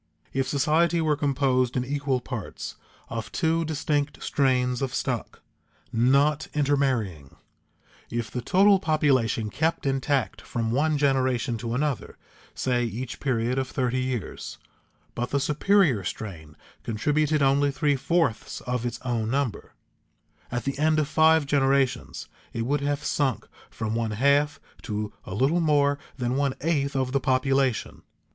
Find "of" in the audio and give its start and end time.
3.07-3.31, 4.81-4.95, 13.59-13.67, 18.61-18.87, 20.97-21.07, 26.95-27.11